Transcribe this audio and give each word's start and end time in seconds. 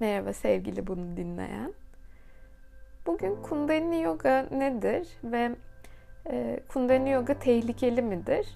Merhaba 0.00 0.32
sevgili 0.32 0.86
bunu 0.86 1.16
dinleyen. 1.16 1.72
Bugün 3.06 3.42
Kundalini 3.42 4.02
Yoga 4.02 4.46
nedir 4.50 5.08
ve 5.24 5.50
e, 6.30 6.60
Kundalini 6.68 7.10
Yoga 7.10 7.34
tehlikeli 7.34 8.02
midir? 8.02 8.46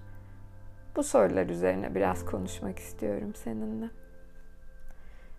Bu 0.97 1.03
sorular 1.03 1.47
üzerine 1.47 1.95
biraz 1.95 2.25
konuşmak 2.25 2.79
istiyorum 2.79 3.33
seninle. 3.35 3.87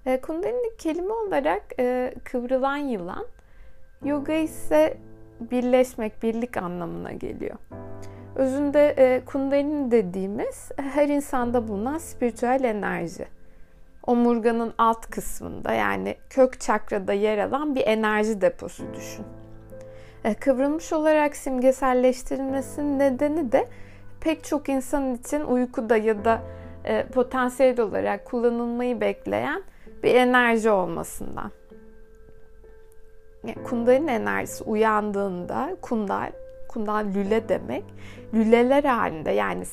E, 0.06 0.22
Kundalini 0.22 0.78
kelime 0.78 1.14
olarak 1.14 1.64
e, 1.80 2.14
kıvrılan 2.24 2.78
yılan, 2.78 3.26
yoga 4.04 4.34
ise 4.34 4.98
birleşmek, 5.40 6.24
birlik 6.24 6.58
anlamına 6.58 7.12
geliyor. 7.12 7.58
Özünde 8.36 8.90
e, 8.98 9.26
Kundalini 9.26 9.92
dediğimiz 9.92 10.72
her 10.78 11.10
insanda 11.10 11.68
bulunan 11.68 11.98
spiritüel 11.98 12.64
enerji 12.64 13.35
omurganın 14.08 14.74
alt 14.78 15.10
kısmında 15.10 15.74
yani 15.74 16.16
kök 16.30 16.62
çakrada 16.62 17.14
yer 17.14 17.38
alan 17.38 17.76
bir 17.76 17.88
enerji 17.88 18.42
deposu 18.42 18.84
düşün. 18.94 19.26
E, 20.24 20.34
kıvrılmış 20.34 20.94
olarak 20.94 21.36
simgeselleştirilmesinin 21.36 23.00
nedeni 23.00 23.52
de 23.52 23.68
pek 24.22 24.44
çok 24.44 24.70
insan 24.70 25.14
için 25.14 25.42
uykuda 25.42 25.98
ya 25.98 26.26
da 26.26 26.42
e, 26.86 27.06
potansiyel 27.06 27.80
olarak 27.80 28.26
kullanılmayı 28.26 29.02
bekleyen 29.02 29.64
bir 30.04 30.16
enerji 30.16 30.70
olmasından. 30.70 31.52
Yani 33.44 33.64
kundalin 33.64 34.08
enerjisi 34.08 34.64
uyandığında 34.64 35.78
kundal 35.82 36.32
kundal 36.76 37.06
lüle 37.16 37.50
demek. 37.50 37.84
Lüleler 38.34 38.84
halinde 38.84 39.32
yani 39.32 39.64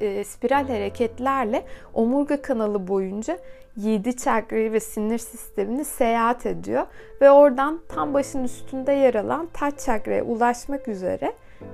e, 0.00 0.24
spiral 0.24 0.68
hareketlerle 0.68 1.64
omurga 1.94 2.42
kanalı 2.42 2.88
boyunca 2.88 3.38
7 3.76 4.16
çakrayı 4.16 4.72
ve 4.72 4.80
sinir 4.80 5.18
sistemini 5.18 5.84
seyahat 5.84 6.46
ediyor 6.46 6.86
ve 7.20 7.30
oradan 7.30 7.80
tam 7.88 8.14
başın 8.14 8.44
üstünde 8.44 8.92
yer 8.92 9.14
alan 9.14 9.48
taç 9.52 9.78
çakraya 9.80 10.24
ulaşmak 10.24 10.88
üzere 10.88 11.32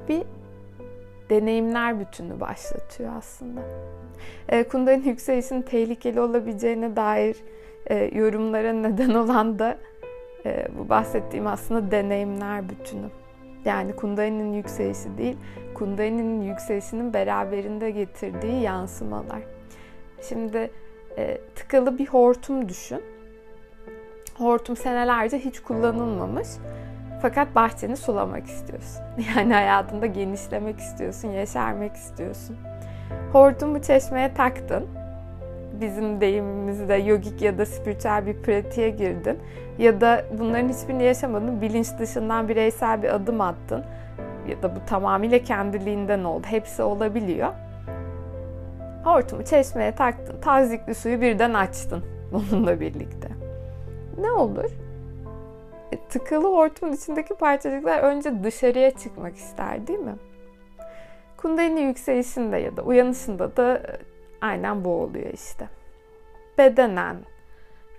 bir 0.08 0.22
deneyimler 1.30 2.00
bütünü 2.00 2.40
başlatıyor 2.40 3.10
aslında. 3.18 3.60
E, 4.48 4.64
Kundalini 4.64 5.08
yükselişinin 5.08 5.62
tehlikeli 5.62 6.20
olabileceğine 6.20 6.96
dair 6.96 7.36
e, 7.86 8.18
yorumlara 8.18 8.72
neden 8.72 9.10
olan 9.10 9.58
da 9.58 9.76
bu 10.78 10.88
bahsettiğim 10.88 11.46
aslında 11.46 11.90
deneyimler 11.90 12.68
bütünü. 12.68 13.19
Yani 13.64 13.96
Kundalini'nin 13.96 14.52
yükselişi 14.52 15.18
değil, 15.18 15.36
Kundalini'nin 15.74 16.42
yükselişinin 16.42 17.14
beraberinde 17.14 17.90
getirdiği 17.90 18.62
yansımalar. 18.62 19.40
Şimdi 20.28 20.70
e, 21.18 21.40
tıkalı 21.56 21.98
bir 21.98 22.06
hortum 22.06 22.68
düşün. 22.68 23.02
Hortum 24.38 24.76
senelerce 24.76 25.38
hiç 25.38 25.60
kullanılmamış. 25.60 26.48
Fakat 27.22 27.54
bahçeni 27.54 27.96
sulamak 27.96 28.46
istiyorsun. 28.46 29.02
Yani 29.36 29.54
hayatında 29.54 30.06
genişlemek 30.06 30.78
istiyorsun, 30.78 31.28
yeşermek 31.28 31.92
istiyorsun. 31.92 32.56
Hortumu 33.32 33.82
çeşmeye 33.82 34.34
taktın. 34.34 34.99
Bizim 35.80 36.20
deyimimizde 36.20 36.94
yogik 36.94 37.42
ya 37.42 37.58
da 37.58 37.66
spiritüel 37.66 38.26
bir 38.26 38.42
pratiğe 38.42 38.90
girdin. 38.90 39.38
Ya 39.78 40.00
da 40.00 40.24
bunların 40.38 40.68
hiçbirini 40.68 41.02
yaşamadın. 41.02 41.60
Bilinç 41.60 41.86
dışından 41.98 42.48
bireysel 42.48 43.02
bir 43.02 43.14
adım 43.14 43.40
attın. 43.40 43.84
Ya 44.48 44.62
da 44.62 44.76
bu 44.76 44.80
tamamıyla 44.86 45.38
kendiliğinden 45.38 46.24
oldu. 46.24 46.46
Hepsi 46.46 46.82
olabiliyor. 46.82 47.52
Hortumu 49.04 49.44
çeşmeye 49.44 49.94
taktın. 49.94 50.40
Tazikli 50.40 50.94
suyu 50.94 51.20
birden 51.20 51.54
açtın 51.54 52.04
bununla 52.32 52.80
birlikte. 52.80 53.28
Ne 54.18 54.30
olur? 54.30 54.70
E, 55.92 55.96
tıkalı 56.08 56.46
hortumun 56.46 56.92
içindeki 56.92 57.34
parçacıklar 57.34 58.02
önce 58.02 58.44
dışarıya 58.44 58.90
çıkmak 58.90 59.36
ister 59.36 59.86
değil 59.86 59.98
mi? 59.98 60.14
Kundalini 61.36 61.80
yükselişinde 61.80 62.56
ya 62.56 62.76
da 62.76 62.82
uyanışında 62.82 63.56
da 63.56 63.76
e, 63.76 63.98
aynen 64.40 64.84
bu 64.84 64.90
oluyor 64.90 65.32
işte. 65.32 65.79
Bedenen, 66.60 67.16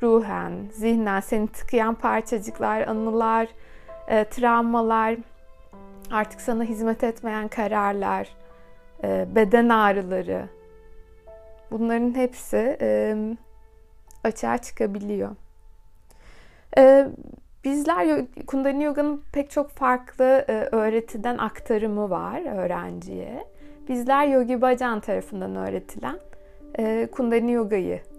ruhen, 0.02 0.52
zihnen 0.72 1.20
seni 1.20 1.48
tıkayan 1.48 1.96
parçacıklar, 1.96 2.88
anılar, 2.88 3.48
e, 4.08 4.24
travmalar, 4.24 5.18
artık 6.12 6.42
sana 6.42 6.64
hizmet 6.64 7.04
etmeyen 7.04 7.48
kararlar, 7.48 8.30
e, 9.04 9.28
beden 9.36 9.70
ağrıları, 9.70 10.46
bunların 11.72 12.16
hepsi 12.16 12.78
e, 12.82 13.16
açığa 14.24 14.58
çıkabiliyor. 14.58 15.36
E, 16.78 17.08
bizler 17.64 18.26
Kundalini 18.48 18.84
Yoga'nın 18.84 19.24
pek 19.34 19.52
çok 19.52 19.70
farklı 19.70 20.46
e, 20.48 20.54
öğretiden 20.72 21.38
aktarımı 21.38 22.10
var 22.10 22.58
öğrenciye. 22.58 23.46
Bizler 23.90 24.28
Yogi 24.28 24.62
Bhajan 24.62 25.00
tarafından 25.00 25.56
öğretilen 25.56 26.20
e, 26.80 27.08
Kundalini 27.12 27.52
Yoga'yı 27.52 28.11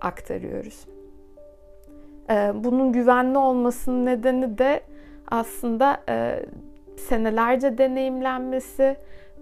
aktarıyoruz. 0.00 0.86
E, 2.30 2.52
bunun 2.54 2.92
güvenli 2.92 3.38
olmasının 3.38 4.06
nedeni 4.06 4.58
de 4.58 4.80
aslında 5.30 6.00
e, 6.08 6.44
senelerce 6.96 7.78
deneyimlenmesi 7.78 8.96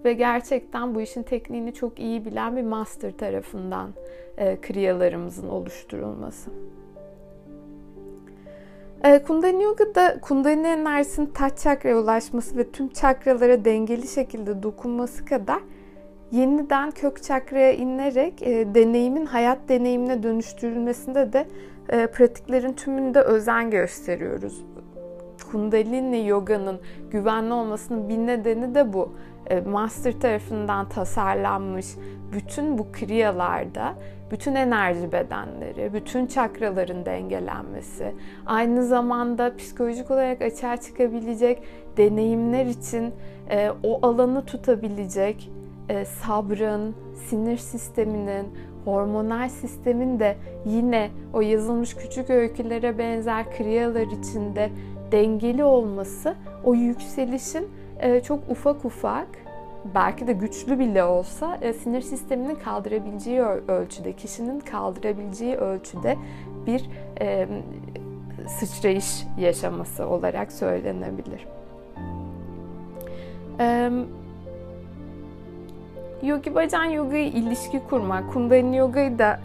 ve 0.05 0.13
gerçekten 0.13 0.95
bu 0.95 1.01
işin 1.01 1.23
tekniğini 1.23 1.73
çok 1.73 1.99
iyi 1.99 2.25
bilen 2.25 2.57
bir 2.57 2.63
master 2.63 3.17
tarafından 3.17 3.89
e, 4.37 4.61
kriyalarımızın 4.61 5.49
oluşturulması. 5.49 6.51
E, 9.03 9.23
Kundalini 9.23 9.63
Yoga'da 9.63 10.19
Kundalini 10.21 10.67
enerjisinin 10.67 11.25
taç 11.25 11.57
çakraya 11.57 11.99
ulaşması 11.99 12.57
ve 12.57 12.71
tüm 12.71 12.89
çakralara 12.89 13.65
dengeli 13.65 14.07
şekilde 14.07 14.63
dokunması 14.63 15.25
kadar 15.25 15.59
yeniden 16.31 16.91
kök 16.91 17.23
çakraya 17.23 17.73
inerek 17.73 18.41
e, 18.41 18.75
deneyimin 18.75 19.25
hayat 19.25 19.57
deneyimine 19.69 20.23
dönüştürülmesinde 20.23 21.33
de 21.33 21.47
e, 21.89 22.07
pratiklerin 22.07 22.73
tümünde 22.73 23.21
özen 23.21 23.71
gösteriyoruz. 23.71 24.65
Kundalini 25.51 26.27
Yoga'nın 26.27 26.79
güvenli 27.11 27.53
olmasının 27.53 28.09
bir 28.09 28.17
nedeni 28.17 28.75
de 28.75 28.93
bu. 28.93 29.15
E, 29.49 29.61
master 29.61 30.19
tarafından 30.19 30.89
tasarlanmış 30.89 31.87
bütün 32.33 32.77
bu 32.77 32.91
kriyalarda 32.91 33.93
bütün 34.31 34.55
enerji 34.55 35.11
bedenleri, 35.11 35.93
bütün 35.93 36.25
çakraların 36.25 37.05
dengelenmesi, 37.05 38.15
aynı 38.45 38.85
zamanda 38.85 39.55
psikolojik 39.55 40.11
olarak 40.11 40.41
açığa 40.41 40.77
çıkabilecek 40.77 41.63
deneyimler 41.97 42.65
için 42.65 43.13
e, 43.49 43.69
o 43.83 44.07
alanı 44.07 44.45
tutabilecek 44.45 45.51
e, 45.89 46.05
sabrın, 46.05 46.95
sinir 47.29 47.57
sisteminin, 47.57 48.47
hormonal 48.85 49.49
sistemin 49.49 50.19
de 50.19 50.37
yine 50.65 51.09
o 51.33 51.41
yazılmış 51.41 51.95
küçük 51.95 52.29
öykülere 52.29 52.97
benzer 52.97 53.57
kriyalar 53.57 54.07
içinde 54.07 54.69
dengeli 55.11 55.63
olması 55.63 56.35
o 56.63 56.73
yükselişin 56.73 57.67
e, 57.99 58.21
çok 58.21 58.39
ufak 58.49 58.85
ufak 58.85 59.27
belki 59.95 60.27
de 60.27 60.33
güçlü 60.33 60.79
bile 60.79 61.03
olsa 61.03 61.57
e, 61.61 61.73
sinir 61.73 62.01
sisteminin 62.01 62.55
kaldırabileceği 62.55 63.41
ölçüde, 63.41 64.13
kişinin 64.13 64.59
kaldırabileceği 64.59 65.55
ölçüde 65.55 66.17
bir 66.67 66.89
e, 67.21 67.47
sıçrayış 68.47 69.23
yaşaması 69.39 70.07
olarak 70.07 70.51
söylenebilir. 70.51 71.47
E, 73.59 73.91
Yogi 76.23 76.55
Bhajan 76.55 76.85
Yoga'yı 76.85 77.27
ilişki 77.27 77.81
kurmak, 77.89 78.33
Kundalini 78.33 78.77
Yoga'yı 78.77 79.19
da 79.19 79.39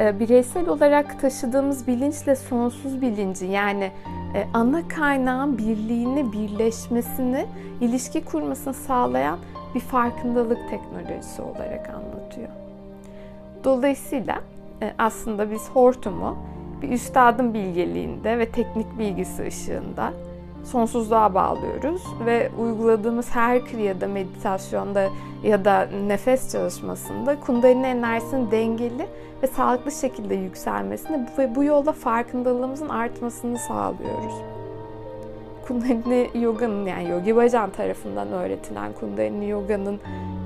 e, 0.00 0.20
bireysel 0.20 0.68
olarak 0.68 1.20
taşıdığımız 1.20 1.86
bilinçle 1.86 2.36
sonsuz 2.36 3.02
bilinci 3.02 3.46
yani 3.46 3.90
e, 4.34 4.46
ana 4.54 4.88
kaynağın 4.88 5.58
birliğini, 5.58 6.32
birleşmesini, 6.32 7.46
ilişki 7.80 8.24
kurmasını 8.24 8.74
sağlayan 8.74 9.38
bir 9.74 9.80
farkındalık 9.80 10.58
teknolojisi 10.70 11.42
olarak 11.42 11.90
anlatıyor. 11.90 12.48
Dolayısıyla 13.64 14.40
e, 14.82 14.92
aslında 14.98 15.50
biz 15.50 15.70
hortumu 15.70 16.36
bir 16.82 16.88
üstadın 16.88 17.54
bilgeliğinde 17.54 18.38
ve 18.38 18.50
teknik 18.50 18.98
bilgisi 18.98 19.42
ışığında 19.42 20.12
sonsuzluğa 20.66 21.34
bağlıyoruz 21.34 22.02
ve 22.26 22.50
uyguladığımız 22.58 23.30
her 23.30 23.64
kriyada, 23.64 24.08
meditasyonda 24.08 25.08
ya 25.42 25.64
da 25.64 25.88
nefes 26.06 26.52
çalışmasında 26.52 27.40
kundalini 27.40 27.86
enerjisinin 27.86 28.50
dengeli 28.50 29.06
ve 29.42 29.46
sağlıklı 29.46 29.92
şekilde 29.92 30.34
yükselmesini 30.34 31.26
ve 31.38 31.54
bu 31.54 31.64
yolda 31.64 31.92
farkındalığımızın 31.92 32.88
artmasını 32.88 33.58
sağlıyoruz. 33.58 34.34
Kundalini 35.68 36.30
Yoga'nın 36.34 36.86
yani 36.86 37.08
Yogi 37.08 37.36
Bhajan 37.36 37.70
tarafından 37.70 38.32
öğretilen 38.32 38.92
Kundalini 38.92 39.48
Yoga'nın 39.48 40.00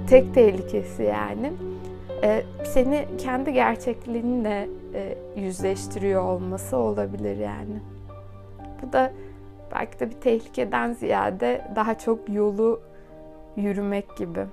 tek 0.09 0.35
tehlikesi 0.35 1.03
yani 1.03 1.53
e, 2.23 2.43
seni 2.65 3.07
kendi 3.19 3.53
gerçekliğinle 3.53 4.69
e, 4.95 5.15
yüzleştiriyor 5.37 6.25
olması 6.25 6.77
olabilir 6.77 7.37
yani. 7.37 7.81
Bu 8.83 8.93
da 8.93 9.13
belki 9.75 10.01
de 10.01 10.11
bir 10.11 10.21
tehlikeden 10.21 10.93
ziyade 10.93 11.65
daha 11.77 11.99
çok 11.99 12.29
yolu 12.29 12.81
yürümek 13.57 14.17
gibi. 14.17 14.47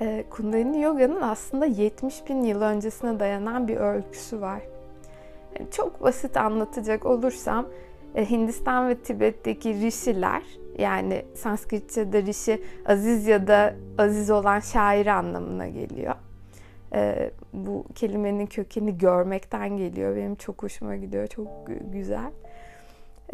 E, 0.00 0.24
Kundalini 0.30 0.82
Yoga'nın 0.82 1.20
aslında 1.20 1.66
70 1.66 2.28
bin 2.28 2.42
yıl 2.42 2.62
öncesine 2.62 3.20
dayanan 3.20 3.68
bir 3.68 3.76
öyküsü 3.76 4.40
var. 4.40 4.62
Yani 5.58 5.70
çok 5.70 6.02
basit 6.02 6.36
anlatacak 6.36 7.06
olursam 7.06 7.66
e, 8.14 8.30
Hindistan 8.30 8.88
ve 8.88 8.94
Tibet'teki 8.94 9.74
rişiler 9.74 10.42
yani 10.78 11.24
Sanskritçe'de 11.34 12.22
rişi 12.22 12.62
aziz 12.86 13.26
ya 13.26 13.46
da 13.46 13.74
aziz 13.98 14.30
olan 14.30 14.60
şair 14.60 15.06
anlamına 15.06 15.68
geliyor. 15.68 16.14
E, 16.94 17.30
bu 17.52 17.84
kelimenin 17.94 18.46
kökeni 18.46 18.98
görmekten 18.98 19.76
geliyor. 19.76 20.16
Benim 20.16 20.34
çok 20.34 20.62
hoşuma 20.62 20.96
gidiyor. 20.96 21.26
Çok 21.26 21.48
güzel. 21.92 22.30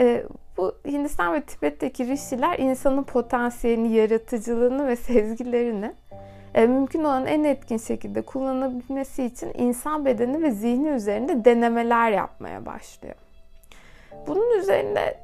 E, 0.00 0.24
bu 0.56 0.74
Hindistan 0.86 1.34
ve 1.34 1.40
Tibet'teki 1.40 2.08
rişiler 2.08 2.58
insanın 2.58 3.02
potansiyelini, 3.02 3.92
yaratıcılığını 3.92 4.86
ve 4.86 4.96
sezgilerini 4.96 5.92
mümkün 6.54 7.04
olan 7.04 7.26
en 7.26 7.44
etkin 7.44 7.78
şekilde 7.78 8.22
kullanabilmesi 8.22 9.24
için 9.24 9.52
insan 9.58 10.04
bedeni 10.04 10.42
ve 10.42 10.50
zihni 10.50 10.88
üzerinde 10.88 11.44
denemeler 11.44 12.10
yapmaya 12.10 12.66
başlıyor. 12.66 13.14
Bunun 14.26 14.58
üzerine 14.58 15.14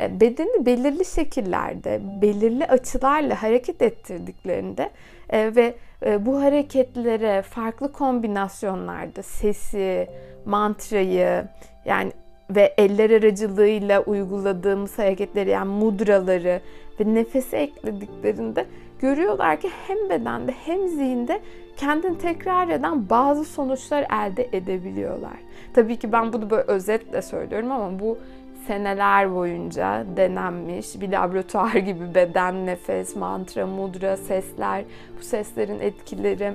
e, 0.00 0.20
bedeni 0.20 0.66
belirli 0.66 1.04
şekillerde, 1.04 2.00
belirli 2.22 2.66
açılarla 2.66 3.42
hareket 3.42 3.82
ettirdiklerinde 3.82 4.90
e, 5.30 5.56
ve 5.56 5.74
e, 6.06 6.26
bu 6.26 6.42
hareketlere 6.42 7.42
farklı 7.42 7.92
kombinasyonlarda 7.92 9.22
sesi, 9.22 10.08
mantrayı 10.44 11.44
yani 11.84 12.12
ve 12.50 12.74
eller 12.78 13.10
aracılığıyla 13.10 14.00
uyguladığımız 14.00 14.98
hareketleri 14.98 15.50
yani 15.50 15.72
mudraları 15.72 16.60
ve 17.00 17.14
nefesi 17.14 17.56
eklediklerinde 17.56 18.66
görüyorlar 18.98 19.60
ki 19.60 19.70
hem 19.86 20.10
bedende 20.10 20.54
hem 20.64 20.88
zihinde 20.88 21.40
kendini 21.76 22.18
tekrar 22.18 22.68
eden 22.68 23.10
bazı 23.10 23.44
sonuçlar 23.44 24.02
elde 24.02 24.48
edebiliyorlar. 24.52 25.36
Tabii 25.74 25.96
ki 25.96 26.12
ben 26.12 26.32
bunu 26.32 26.50
böyle 26.50 26.62
özetle 26.62 27.22
söylüyorum 27.22 27.72
ama 27.72 28.00
bu 28.00 28.18
seneler 28.66 29.34
boyunca 29.34 30.06
denenmiş 30.16 31.00
bir 31.00 31.12
laboratuvar 31.12 31.72
gibi 31.74 32.14
beden, 32.14 32.66
nefes, 32.66 33.16
mantra, 33.16 33.66
mudra, 33.66 34.16
sesler, 34.16 34.84
bu 35.18 35.22
seslerin 35.22 35.80
etkileri 35.80 36.54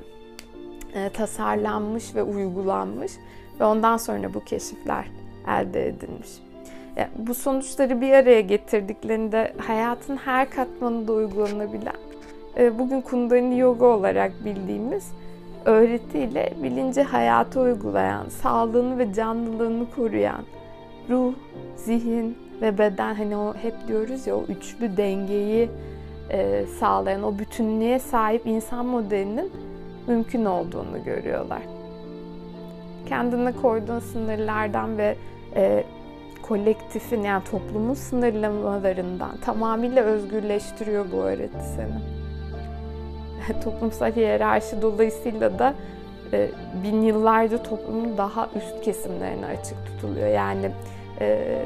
e, 0.94 1.08
tasarlanmış 1.08 2.14
ve 2.14 2.22
uygulanmış 2.22 3.12
ve 3.60 3.64
ondan 3.64 3.96
sonra 3.96 4.34
bu 4.34 4.44
keşifler 4.44 5.19
elde 5.48 5.88
edilmiş. 5.88 6.28
Yani 6.96 7.08
bu 7.18 7.34
sonuçları 7.34 8.00
bir 8.00 8.12
araya 8.12 8.40
getirdiklerinde 8.40 9.52
hayatın 9.58 10.16
her 10.16 10.50
katmanında 10.50 11.12
uygulanabilen, 11.12 11.96
e, 12.58 12.78
bugün 12.78 13.00
Kundalini 13.00 13.58
Yoga 13.58 13.86
olarak 13.86 14.32
bildiğimiz 14.44 15.12
öğretiyle 15.64 16.52
bilinci 16.62 17.02
hayata 17.02 17.60
uygulayan, 17.60 18.28
sağlığını 18.28 18.98
ve 18.98 19.12
canlılığını 19.12 19.90
koruyan, 19.96 20.44
ruh, 21.10 21.34
zihin 21.76 22.38
ve 22.62 22.78
beden 22.78 23.14
hani 23.14 23.36
o 23.36 23.54
hep 23.54 23.74
diyoruz 23.88 24.26
ya 24.26 24.36
o 24.36 24.42
üçlü 24.42 24.96
dengeyi 24.96 25.70
e, 26.30 26.64
sağlayan, 26.78 27.22
o 27.22 27.38
bütünlüğe 27.38 27.98
sahip 27.98 28.46
insan 28.46 28.86
modelinin 28.86 29.52
mümkün 30.06 30.44
olduğunu 30.44 31.04
görüyorlar. 31.04 31.62
Kendine 33.08 33.52
koyduğun 33.52 33.98
sınırlardan 33.98 34.98
ve 34.98 35.16
e, 35.56 35.84
kolektifin 36.42 37.22
yani 37.22 37.44
toplumun 37.44 37.94
sınırlamalarından 37.94 39.36
tamamıyla 39.44 40.02
özgürleştiriyor 40.02 41.12
bu 41.12 41.16
öğreti 41.16 41.64
seni. 41.76 42.20
toplumsal 43.64 44.12
hiyerarşi 44.12 44.82
dolayısıyla 44.82 45.58
da 45.58 45.74
e, 46.32 46.48
bin 46.84 47.02
yıllarca 47.02 47.62
toplumun 47.62 48.18
daha 48.18 48.48
üst 48.56 48.84
kesimlerine 48.84 49.46
açık 49.46 49.86
tutuluyor. 49.86 50.28
Yani 50.28 50.70
e, 51.20 51.58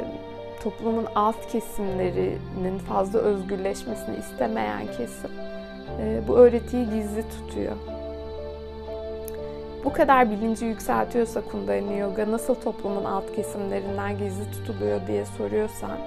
toplumun 0.62 1.06
alt 1.14 1.46
kesimlerinin 1.52 2.78
fazla 2.78 3.18
özgürleşmesini 3.18 4.16
istemeyen 4.16 4.86
kesim 4.86 5.30
e, 6.00 6.28
bu 6.28 6.36
öğretiyi 6.36 6.84
gizli 6.84 7.24
tutuyor. 7.28 7.76
Bu 9.84 9.92
kadar 9.92 10.30
bilinci 10.30 10.66
yükseltiyorsa 10.66 11.40
Kundalini 11.40 11.98
Yoga 11.98 12.30
nasıl 12.30 12.54
toplumun 12.54 13.04
alt 13.04 13.36
kesimlerinden 13.36 14.18
gizli 14.18 14.50
tutuluyor 14.50 15.06
diye 15.06 15.24
soruyorsan 15.24 15.98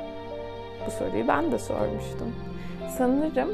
bu 0.86 0.92
soruyu 0.92 1.28
ben 1.28 1.52
de 1.52 1.60
sormuştum. 1.60 2.36
Sanırım 2.98 3.50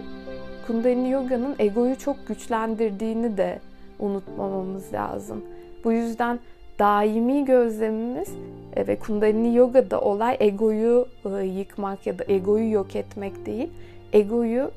Kundalini 0.67 1.09
Yoga'nın 1.09 1.55
egoyu 1.59 1.97
çok 1.97 2.27
güçlendirdiğini 2.27 3.37
de 3.37 3.59
unutmamamız 3.99 4.93
lazım. 4.93 5.43
Bu 5.83 5.91
yüzden 5.91 6.39
daimi 6.79 7.45
gözlemimiz 7.45 8.35
e, 8.75 8.87
ve 8.87 8.99
Kundalini 8.99 9.55
Yoga'da 9.55 10.01
olay 10.01 10.37
egoyu 10.39 11.07
e, 11.25 11.45
yıkmak 11.45 12.07
ya 12.07 12.19
da 12.19 12.23
egoyu 12.27 12.71
yok 12.71 12.95
etmek 12.95 13.45
değil, 13.45 13.69
egoyu 14.13 14.71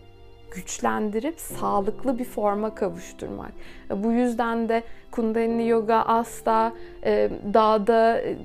güçlendirip 0.50 1.40
sağlıklı 1.40 2.18
bir 2.18 2.24
forma 2.24 2.74
kavuşturmak. 2.74 3.52
E, 3.90 4.04
bu 4.04 4.12
yüzden 4.12 4.68
de 4.68 4.82
Kundalini 5.10 5.68
Yoga 5.68 5.96
asla 5.96 6.72
e, 7.04 7.30
dağda 7.54 8.20
e, 8.20 8.36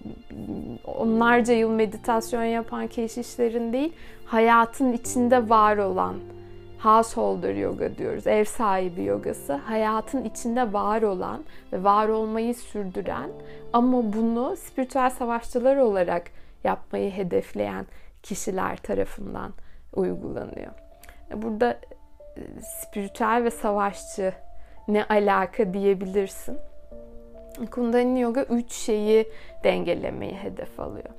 onlarca 0.85 1.53
yıl 1.53 1.69
meditasyon 1.69 2.43
yapan 2.43 2.87
keşişlerin 2.87 3.73
değil, 3.73 3.93
hayatın 4.25 4.93
içinde 4.93 5.49
var 5.49 5.77
olan 5.77 6.15
householder 6.83 7.55
yoga 7.55 7.97
diyoruz. 7.97 8.27
Ev 8.27 8.45
sahibi 8.45 9.03
yogası 9.03 9.53
hayatın 9.53 10.23
içinde 10.23 10.73
var 10.73 11.01
olan 11.01 11.43
ve 11.73 11.83
var 11.83 12.07
olmayı 12.07 12.55
sürdüren 12.55 13.29
ama 13.73 14.13
bunu 14.13 14.55
spiritüel 14.55 15.09
savaşçılar 15.09 15.77
olarak 15.77 16.23
yapmayı 16.63 17.11
hedefleyen 17.11 17.85
kişiler 18.23 18.77
tarafından 18.77 19.53
uygulanıyor. 19.93 20.71
Burada 21.35 21.79
e, 22.37 22.41
spiritüel 22.61 23.41
ve 23.43 23.51
savaşçı 23.51 24.33
ne 24.87 25.05
alaka 25.05 25.73
diyebilirsin. 25.73 26.57
Kundalini 27.71 28.21
Yoga 28.21 28.43
üç 28.43 28.73
şeyi 28.73 29.29
dengelemeyi 29.63 30.35
hedef 30.35 30.79
alıyor. 30.79 31.09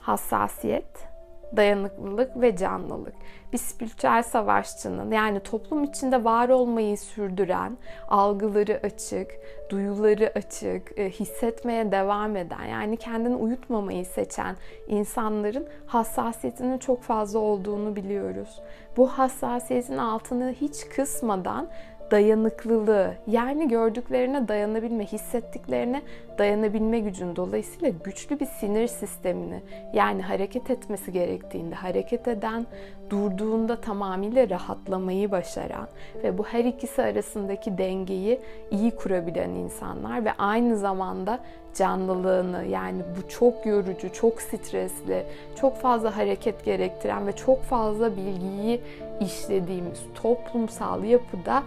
Hassasiyet, 0.00 1.09
dayanıklılık 1.56 2.40
ve 2.40 2.56
canlılık. 2.56 3.14
Bir 3.52 3.58
spiritüel 3.58 4.22
savaşçının 4.22 5.10
yani 5.10 5.40
toplum 5.40 5.84
içinde 5.84 6.24
var 6.24 6.48
olmayı 6.48 6.98
sürdüren, 6.98 7.78
algıları 8.08 8.80
açık, 8.82 9.30
duyuları 9.70 10.32
açık, 10.34 10.98
e, 10.98 11.10
hissetmeye 11.10 11.92
devam 11.92 12.36
eden 12.36 12.64
yani 12.64 12.96
kendini 12.96 13.34
uyutmamayı 13.34 14.04
seçen 14.04 14.56
insanların 14.88 15.66
hassasiyetinin 15.86 16.78
çok 16.78 17.02
fazla 17.02 17.38
olduğunu 17.38 17.96
biliyoruz. 17.96 18.62
Bu 18.96 19.08
hassasiyetin 19.08 19.98
altını 19.98 20.54
hiç 20.60 20.88
kısmadan 20.88 21.68
dayanıklılığı 22.10 23.14
yani 23.26 23.68
gördüklerine 23.68 24.48
dayanabilme, 24.48 25.04
hissettiklerine 25.04 26.02
dayanabilme 26.38 27.00
gücün 27.00 27.36
dolayısıyla 27.36 27.92
güçlü 28.04 28.40
bir 28.40 28.46
sinir 28.46 28.86
sistemini 28.86 29.62
yani 29.94 30.22
hareket 30.22 30.70
etmesi 30.70 31.12
gerektiğinde 31.12 31.74
hareket 31.74 32.28
eden, 32.28 32.66
durduğunda 33.10 33.76
tamamıyla 33.76 34.50
rahatlamayı 34.50 35.30
başaran 35.30 35.88
ve 36.22 36.38
bu 36.38 36.44
her 36.44 36.64
ikisi 36.64 37.02
arasındaki 37.02 37.78
dengeyi 37.78 38.40
iyi 38.70 38.90
kurabilen 38.90 39.50
insanlar 39.50 40.24
ve 40.24 40.32
aynı 40.32 40.76
zamanda 40.76 41.38
canlılığını 41.74 42.64
yani 42.64 43.02
bu 43.16 43.28
çok 43.28 43.66
yorucu, 43.66 44.12
çok 44.12 44.42
stresli, 44.42 45.26
çok 45.56 45.76
fazla 45.76 46.16
hareket 46.16 46.64
gerektiren 46.64 47.26
ve 47.26 47.32
çok 47.32 47.62
fazla 47.62 48.16
bilgiyi 48.16 48.80
işlediğimiz 49.20 50.00
toplumsal 50.14 51.04
yapıda 51.04 51.62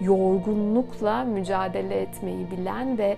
yorgunlukla 0.00 1.24
mücadele 1.24 2.00
etmeyi 2.00 2.50
bilen 2.50 2.98
ve 2.98 3.16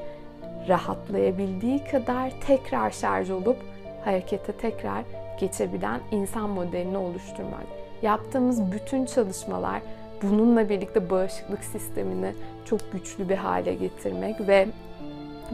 rahatlayabildiği 0.69 1.85
kadar 1.85 2.33
tekrar 2.47 2.91
şarj 2.91 3.31
olup 3.31 3.57
harekete 4.05 4.53
tekrar 4.53 5.05
geçebilen 5.41 6.01
insan 6.11 6.51
modelini 6.51 6.97
oluşturmak. 6.97 7.65
Yaptığımız 8.03 8.73
bütün 8.73 9.07
çalışmalar 9.07 9.83
bununla 10.23 10.69
birlikte 10.69 11.11
bağışıklık 11.11 11.65
sistemini 11.65 12.33
çok 12.65 12.93
güçlü 12.93 13.29
bir 13.29 13.37
hale 13.37 13.75
getirmek 13.75 14.49
ve 14.49 14.67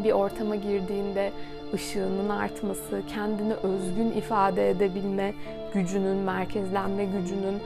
bir 0.04 0.12
ortama 0.12 0.56
girdiğinde 0.56 1.32
ışığının 1.74 2.28
artması, 2.28 3.02
kendini 3.08 3.54
özgün 3.54 4.12
ifade 4.12 4.70
edebilme 4.70 5.34
gücünün, 5.74 6.16
merkezlenme 6.16 7.04
gücünün 7.04 7.58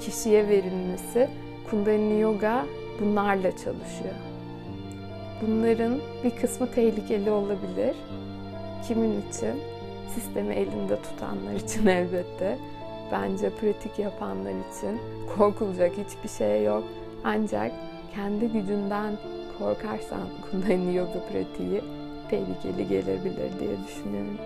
kişiye 0.00 0.48
verilmesi 0.48 1.28
Kundalini 1.72 2.20
Yoga 2.20 2.66
bunlarla 3.00 3.50
çalışıyor. 3.50 4.14
Bunların 5.42 5.98
bir 6.24 6.30
kısmı 6.30 6.70
tehlikeli 6.70 7.30
olabilir. 7.30 7.96
Kimin 8.88 9.22
için? 9.30 9.60
Sistemi 10.14 10.54
elinde 10.54 10.96
tutanlar 11.02 11.54
için 11.54 11.86
elbette. 11.98 12.58
Bence 13.12 13.50
pratik 13.50 13.98
yapanlar 13.98 14.50
için 14.50 15.00
korkulacak 15.36 15.92
hiçbir 15.92 16.28
şey 16.38 16.64
yok. 16.64 16.84
Ancak 17.24 17.72
kendi 18.14 18.48
gücünden 18.48 19.12
korkarsan 19.58 20.20
Kundalini 20.50 20.96
Yoga 20.96 21.20
pratiği 21.32 21.80
tehlikeli 22.30 22.88
gelebilir 22.88 23.60
diye 23.60 23.76
düşünüyorum. 23.86 24.38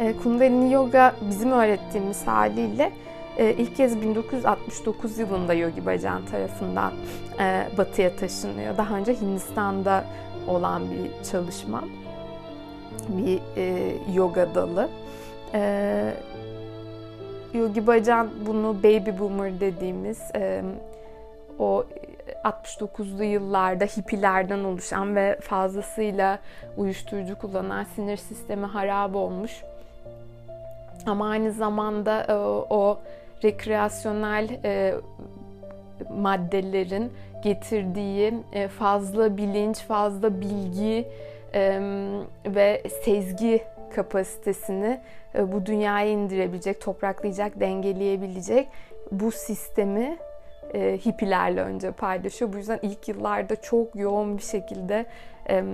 E, 0.00 0.16
Kundalini 0.22 0.72
Yoga 0.72 1.14
bizim 1.30 1.52
öğrettiğimiz 1.52 2.26
haliyle 2.26 2.92
ilk 3.38 3.76
kez 3.76 4.02
1969 4.02 5.18
yılında 5.18 5.54
Yogi 5.54 5.86
Bhajan 5.86 6.26
tarafından 6.26 6.92
e, 7.40 7.68
batıya 7.78 8.16
taşınıyor. 8.16 8.76
Daha 8.76 8.96
önce 8.96 9.20
Hindistan'da 9.20 10.04
olan 10.46 10.82
bir 10.90 11.30
çalışma, 11.30 11.84
bir 13.08 13.40
yoga 14.14 14.54
dalı. 14.54 14.88
Yogi 17.54 17.86
Bhajan 17.86 18.30
bunu 18.46 18.76
baby 18.82 19.10
boomer 19.18 19.60
dediğimiz 19.60 20.18
o 21.58 21.84
69'lu 22.44 23.24
yıllarda 23.24 23.84
hippilerden 23.84 24.64
oluşan 24.64 25.16
ve 25.16 25.38
fazlasıyla 25.40 26.38
uyuşturucu 26.76 27.38
kullanan 27.38 27.84
sinir 27.84 28.16
sistemi 28.16 28.66
harap 28.66 29.16
olmuş. 29.16 29.62
Ama 31.06 31.28
aynı 31.28 31.52
zamanda 31.52 32.24
e, 32.28 32.32
o 32.74 32.98
rekreasyonel 33.44 34.60
e, 34.64 34.94
maddelerin 36.10 37.12
getirdiği 37.42 38.34
e, 38.52 38.68
fazla 38.68 39.36
bilinç, 39.36 39.78
fazla 39.78 40.40
bilgi 40.40 41.08
ve 42.46 42.82
sezgi 43.04 43.62
kapasitesini 43.94 45.00
bu 45.34 45.66
dünyaya 45.66 46.10
indirebilecek, 46.10 46.80
topraklayacak, 46.80 47.60
dengeleyebilecek 47.60 48.68
bu 49.12 49.32
sistemi 49.32 50.18
e, 50.74 50.98
hippilerle 51.06 51.60
önce 51.60 51.92
paylaşıyor. 51.92 52.52
Bu 52.52 52.56
yüzden 52.56 52.78
ilk 52.82 53.08
yıllarda 53.08 53.56
çok 53.56 53.96
yoğun 53.96 54.38
bir 54.38 54.42
şekilde 54.42 55.06
e, 55.46 55.64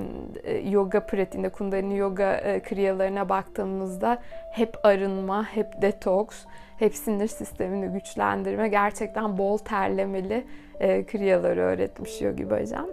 yoga 0.68 1.06
pratiğinde, 1.06 1.48
kundalini 1.48 1.96
yoga 1.96 2.34
e, 2.34 2.60
kriyalarına 2.62 3.28
baktığımızda 3.28 4.18
hep 4.50 4.86
arınma, 4.86 5.44
hep 5.44 5.82
detoks, 5.82 6.44
hep 6.78 6.94
sinir 6.94 7.28
sistemini 7.28 7.92
güçlendirme, 7.92 8.68
gerçekten 8.68 9.38
bol 9.38 9.58
terlemeli 9.58 10.44
e, 10.80 11.06
kriyaları 11.06 11.60
öğretmiş 11.60 12.22
Yogi 12.22 12.50
Bhajan. 12.50 12.88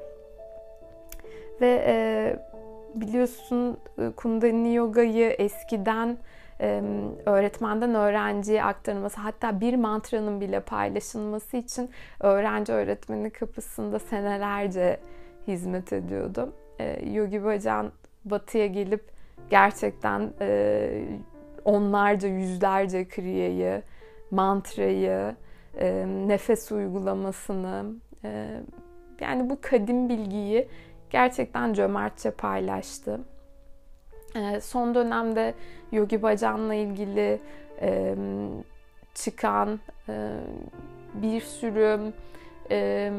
Ve 1.61 1.83
e, 1.87 2.35
biliyorsun 2.95 3.77
e, 3.97 4.09
kundalini 4.11 4.75
yogayı 4.75 5.29
eskiden 5.29 6.17
öğretmenden 7.25 7.95
öğrenciye 7.95 8.63
aktarılması 8.63 9.21
hatta 9.21 9.59
bir 9.61 9.75
mantranın 9.75 10.41
bile 10.41 10.59
paylaşılması 10.59 11.57
için 11.57 11.89
öğrenci 12.19 12.73
öğretmeni 12.73 13.29
kapısında 13.29 13.99
senelerce 13.99 14.99
hizmet 15.47 15.93
ediyordu. 15.93 16.53
Yogi 17.13 17.43
Bhajan 17.43 17.91
batıya 18.25 18.67
gelip 18.67 19.03
gerçekten 19.49 20.33
onlarca 21.65 22.27
yüzlerce 22.27 23.07
kriyayı, 23.07 23.81
mantrayı, 24.31 25.35
nefes 26.27 26.71
uygulamasını 26.71 27.85
yani 29.21 29.49
bu 29.49 29.57
kadim 29.61 30.09
bilgiyi 30.09 30.67
gerçekten 31.09 31.73
cömertçe 31.73 32.31
paylaştı. 32.31 33.19
Ee, 34.35 34.61
son 34.61 34.95
dönemde 34.95 35.53
Yogi 35.91 36.23
Bhajan'la 36.23 36.73
ilgili 36.73 37.39
e, 37.81 38.15
çıkan 39.13 39.79
e, 40.09 40.31
bir 41.13 41.41
sürü 41.41 42.13
e, 42.71 43.11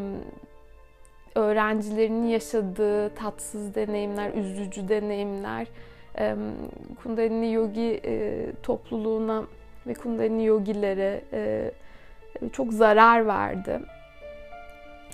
öğrencilerin 1.35 2.27
yaşadığı 2.27 3.15
tatsız 3.15 3.75
deneyimler, 3.75 4.35
üzücü 4.35 4.89
deneyimler 4.89 5.63
e, 5.63 5.92
Kundalini 7.03 7.53
Yogi 7.53 8.01
e, 8.05 8.47
topluluğuna 8.63 9.45
ve 9.87 9.95
Kundalini 9.95 10.45
Yogilere 10.47 11.21
e, 11.33 11.71
çok 12.53 12.73
zarar 12.73 13.27
verdi. 13.27 13.81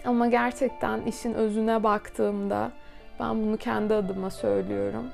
Ama 0.04 0.26
gerçekten 0.26 1.02
işin 1.02 1.34
özüne 1.34 1.82
baktığımda 1.82 2.72
ben 3.20 3.42
bunu 3.42 3.56
kendi 3.56 3.94
adıma 3.94 4.30
söylüyorum 4.30 5.04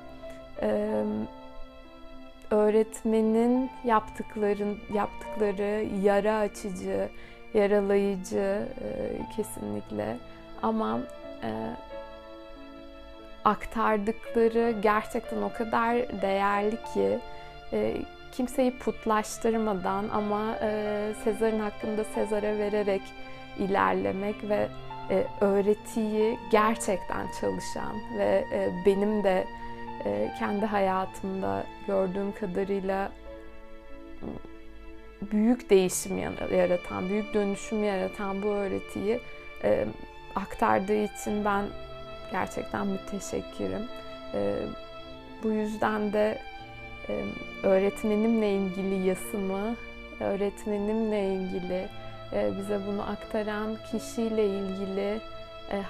öğretmenin 2.54 3.70
yaptıkların 3.84 4.78
yaptıkları 4.94 5.86
yara 6.02 6.38
açıcı, 6.38 7.08
yaralayıcı 7.54 8.68
kesinlikle 9.36 10.16
ama 10.62 11.00
aktardıkları 13.44 14.74
gerçekten 14.82 15.42
o 15.42 15.52
kadar 15.52 16.22
değerli 16.22 16.76
ki 16.94 17.18
kimseyi 18.32 18.78
putlaştırmadan 18.78 20.08
ama 20.08 20.54
Sezar'ın 21.24 21.60
hakkında 21.60 22.04
Sezar'a 22.04 22.58
vererek 22.58 23.02
ilerlemek 23.58 24.34
ve 24.48 24.68
öğretiyi 25.40 26.38
gerçekten 26.50 27.26
çalışan 27.40 27.92
ve 28.18 28.44
benim 28.86 29.24
de 29.24 29.44
e, 30.04 30.30
kendi 30.38 30.66
hayatımda 30.66 31.64
gördüğüm 31.86 32.32
kadarıyla 32.32 33.12
büyük 35.22 35.70
değişim 35.70 36.18
yaratan, 36.52 37.08
büyük 37.08 37.34
dönüşüm 37.34 37.84
yaratan 37.84 38.42
bu 38.42 38.46
öğretiyi 38.46 39.20
e, 39.64 39.86
aktardığı 40.34 41.04
için 41.04 41.44
ben 41.44 41.64
gerçekten 42.30 42.86
müteşekkirim. 42.86 43.88
E, 44.34 44.56
bu 45.42 45.50
yüzden 45.50 46.12
de 46.12 46.38
öğretmenimle 47.62 48.52
ilgili 48.52 49.08
yasımı, 49.08 49.76
öğretmenimle 50.20 51.34
ilgili 51.34 51.88
bize 52.32 52.80
bunu 52.86 53.10
aktaran 53.10 53.76
kişiyle 53.90 54.46
ilgili 54.46 55.20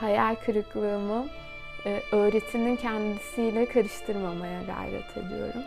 hayal 0.00 0.34
kırıklığımı 0.34 1.26
e, 1.86 2.02
öğretinin 2.12 2.76
kendisiyle 2.76 3.66
karıştırmamaya 3.66 4.62
gayret 4.62 5.16
ediyorum. 5.16 5.62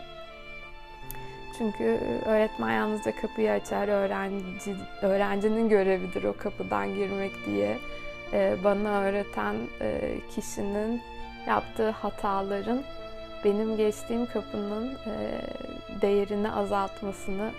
Çünkü 1.58 1.84
e, 1.84 2.28
öğretmen 2.28 2.72
yalnızca 2.72 3.16
kapıyı 3.20 3.52
açar, 3.52 3.88
öğrenci 3.88 4.76
öğrencinin 5.02 5.68
görevidir 5.68 6.24
o 6.24 6.34
kapıdan 6.38 6.94
girmek 6.94 7.32
diye 7.46 7.70
e, 7.70 7.78
bana 8.64 9.00
öğreten 9.00 9.56
kişinin 10.34 11.02
yaptığı 11.46 11.90
hataların 11.90 12.82
benim 13.44 13.76
geçtiğim 13.76 14.26
kapının 14.26 14.98
değerini 16.02 16.52
azaltmasını 16.52 17.50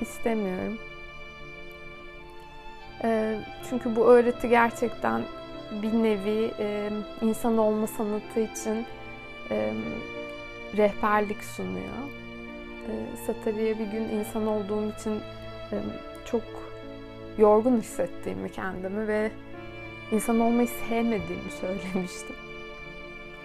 istemiyorum. 0.00 0.78
Çünkü 3.70 3.96
bu 3.96 4.04
öğreti 4.04 4.48
gerçekten 4.48 5.22
bir 5.82 5.92
nevi 5.92 6.50
e, 6.58 6.90
insan 7.22 7.58
olma 7.58 7.86
sanatı 7.86 8.40
için 8.40 8.86
e, 9.50 9.72
rehberlik 10.76 11.44
sunuyor. 11.44 12.02
E, 12.88 12.92
Satari'ye 13.26 13.78
bir 13.78 13.86
gün 13.86 14.08
insan 14.08 14.46
olduğum 14.46 14.92
için 15.00 15.20
e, 15.72 15.76
çok 16.24 16.42
yorgun 17.38 17.76
hissettiğimi 17.76 18.52
kendimi 18.52 19.08
ve 19.08 19.30
insan 20.12 20.40
olmayı 20.40 20.68
sevmediğimi 20.68 21.50
söylemiştim. 21.60 22.36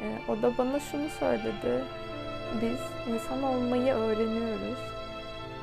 E, 0.01 0.31
o 0.31 0.41
da 0.41 0.57
bana 0.57 0.79
şunu 0.79 1.09
söyledi. 1.09 1.83
Biz 2.61 3.13
insan 3.13 3.43
olmayı 3.43 3.93
öğreniyoruz 3.93 4.79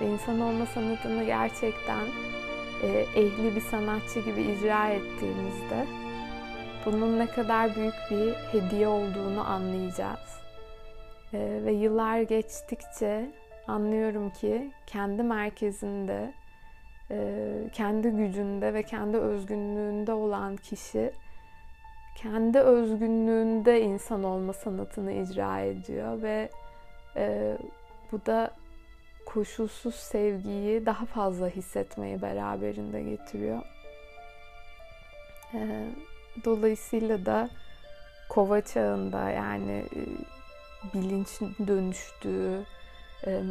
ve 0.00 0.06
insan 0.06 0.40
olma 0.40 0.66
sanatını 0.66 1.24
gerçekten 1.24 2.04
e, 2.82 2.88
ehli 3.14 3.56
bir 3.56 3.60
sanatçı 3.60 4.20
gibi 4.20 4.42
icra 4.42 4.88
ettiğimizde 4.88 5.86
bunun 6.86 7.18
ne 7.18 7.26
kadar 7.26 7.76
büyük 7.76 7.94
bir 8.10 8.32
hediye 8.32 8.88
olduğunu 8.88 9.48
anlayacağız. 9.48 10.44
Ee, 11.34 11.60
ve 11.64 11.72
yıllar 11.72 12.20
geçtikçe 12.20 13.30
anlıyorum 13.66 14.30
ki 14.30 14.70
kendi 14.86 15.22
merkezinde, 15.22 16.12
e, 16.14 16.34
kendi 17.72 18.10
gücünde 18.10 18.74
ve 18.74 18.82
kendi 18.82 19.16
özgünlüğünde 19.16 20.12
olan 20.12 20.56
kişi 20.56 21.12
kendi 22.14 22.58
özgünlüğünde 22.58 23.80
insan 23.80 24.24
olma 24.24 24.52
sanatını 24.52 25.12
icra 25.12 25.60
ediyor 25.60 26.22
ve 26.22 26.48
e, 27.16 27.56
bu 28.12 28.26
da 28.26 28.50
koşulsuz 29.26 29.94
sevgiyi 29.94 30.86
daha 30.86 31.06
fazla 31.06 31.48
hissetmeyi 31.48 32.22
beraberinde 32.22 33.02
getiriyor. 33.02 33.62
E, 35.54 35.88
dolayısıyla 36.44 37.26
da 37.26 37.48
kova 38.28 38.60
çağında 38.60 39.30
yani 39.30 39.84
e, 39.96 40.00
bilinçin 40.94 41.56
dönüştüğü, 41.66 42.64
e, 43.26 43.42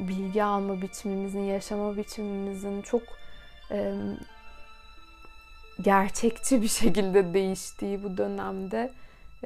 bilgi 0.00 0.44
alma 0.44 0.82
biçimimizin, 0.82 1.40
yaşama 1.40 1.96
biçimimizin 1.96 2.82
çok 2.82 3.02
e, 3.70 3.94
gerçekçi 5.80 6.62
bir 6.62 6.68
şekilde 6.82 7.34
değiştiği 7.34 8.02
bu 8.02 8.16
dönemde 8.16 8.92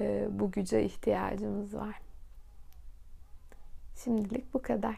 e, 0.01 0.27
bu 0.31 0.51
güce 0.51 0.85
ihtiyacımız 0.85 1.75
var. 1.75 2.01
Şimdilik 4.05 4.55
bu 4.55 4.63
kadar. 4.63 4.97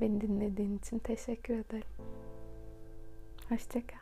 Beni 0.00 0.20
dinlediğin 0.20 0.78
için 0.78 0.98
teşekkür 0.98 1.54
ederim. 1.54 1.88
Hoşçakal. 3.48 4.01